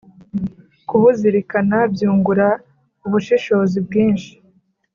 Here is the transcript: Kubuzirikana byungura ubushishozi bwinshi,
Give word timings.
Kubuzirikana 0.87 1.77
byungura 1.93 2.47
ubushishozi 3.05 3.77
bwinshi, 3.85 4.31